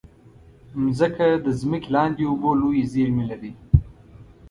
[0.83, 3.51] مځکه د ځمکې لاندې اوبو لویې زېرمې لري.